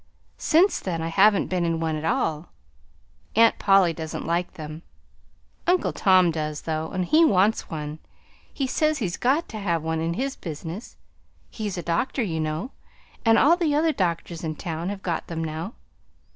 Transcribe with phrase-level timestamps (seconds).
[0.39, 2.49] Since then I haven't been in one at all.
[3.35, 4.81] Aunt Polly doesn't like them.
[5.67, 7.99] Uncle Tom does, though, and he wants one.
[8.51, 10.97] He says he's got to have one, in his business.
[11.51, 12.71] He's a doctor, you know,
[13.23, 15.75] and all the other doctors in town have got them now.